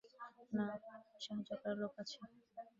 [0.51, 0.65] না,
[1.19, 2.17] সাহায্য করার লোক আছে।